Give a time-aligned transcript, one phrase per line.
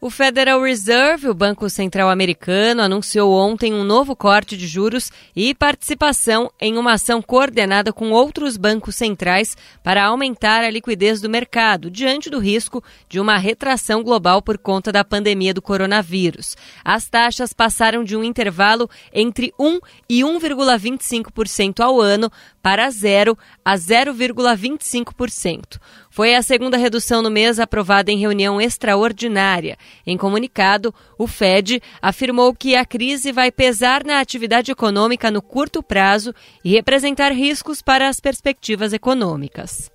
[0.00, 5.52] O Federal Reserve, o Banco Central Americano, anunciou ontem um novo corte de juros e
[5.52, 11.90] participação em uma ação coordenada com outros bancos centrais para aumentar a liquidez do mercado,
[11.90, 16.56] diante do risco de uma retração global por conta da pandemia do coronavírus.
[16.84, 22.30] As taxas passaram de um intervalo entre 1 e 1,25% ao ano
[22.62, 25.80] para 0 a 0,25%.
[26.18, 29.76] Foi a segunda redução no mês aprovada em reunião extraordinária.
[30.04, 35.80] Em comunicado, o Fed afirmou que a crise vai pesar na atividade econômica no curto
[35.80, 39.92] prazo e representar riscos para as perspectivas econômicas.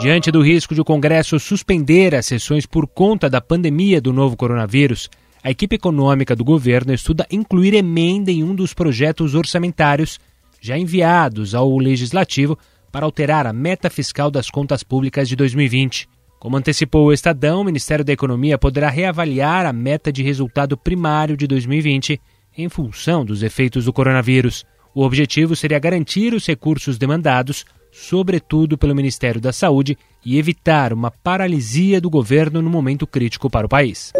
[0.00, 4.36] Diante do risco de o Congresso suspender as sessões por conta da pandemia do novo
[4.36, 5.08] coronavírus,
[5.44, 10.18] a equipe econômica do governo estuda incluir emenda em um dos projetos orçamentários
[10.60, 12.58] já enviados ao Legislativo
[12.90, 16.08] para alterar a meta fiscal das contas públicas de 2020.
[16.38, 21.36] Como antecipou o Estadão, o Ministério da Economia poderá reavaliar a meta de resultado primário
[21.36, 22.20] de 2020
[22.56, 24.64] em função dos efeitos do coronavírus.
[24.94, 31.10] O objetivo seria garantir os recursos demandados, sobretudo pelo Ministério da Saúde, e evitar uma
[31.10, 34.12] paralisia do governo no momento crítico para o país.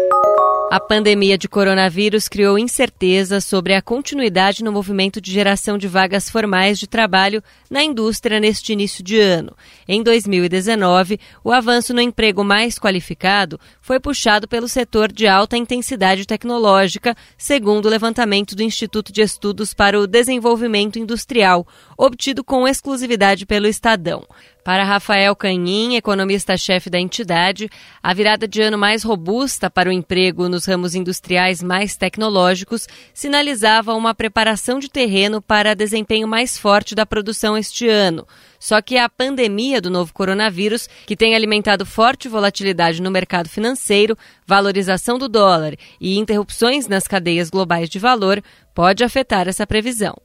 [0.71, 6.29] A pandemia de coronavírus criou incerteza sobre a continuidade no movimento de geração de vagas
[6.29, 9.57] formais de trabalho na indústria neste início de ano.
[9.87, 16.27] Em 2019, o avanço no emprego mais qualificado foi puxado pelo setor de alta intensidade
[16.27, 21.65] tecnológica, segundo o levantamento do Instituto de Estudos para o Desenvolvimento Industrial,
[21.97, 24.23] obtido com exclusividade pelo Estadão.
[24.63, 27.69] Para Rafael Canhim, economista-chefe da entidade,
[28.03, 33.93] a virada de ano mais robusta para o emprego nos ramos industriais mais tecnológicos sinalizava
[33.93, 38.27] uma preparação de terreno para desempenho mais forte da produção este ano.
[38.59, 44.17] Só que a pandemia do novo coronavírus, que tem alimentado forte volatilidade no mercado financeiro,
[44.45, 48.43] valorização do dólar e interrupções nas cadeias globais de valor,
[48.75, 50.15] pode afetar essa previsão.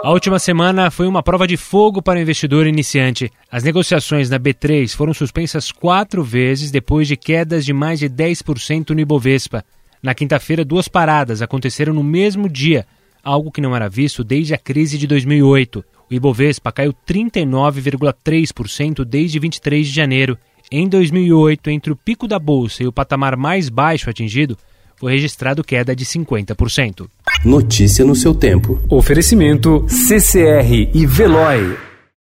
[0.00, 3.32] A última semana foi uma prova de fogo para o investidor iniciante.
[3.50, 8.90] As negociações na B3 foram suspensas quatro vezes depois de quedas de mais de 10%
[8.90, 9.64] no Ibovespa.
[10.00, 12.86] Na quinta-feira, duas paradas aconteceram no mesmo dia,
[13.24, 15.84] algo que não era visto desde a crise de 2008.
[16.08, 20.38] O Ibovespa caiu 39,3% desde 23 de janeiro.
[20.70, 24.56] Em 2008, entre o pico da bolsa e o patamar mais baixo atingido,
[24.98, 27.06] foi registrado queda de 50%.
[27.44, 28.82] Notícia no seu tempo.
[28.90, 31.87] Oferecimento CCR e Veloy.